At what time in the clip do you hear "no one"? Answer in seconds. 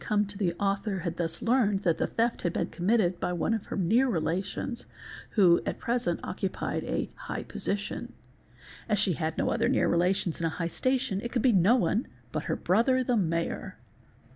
11.51-12.07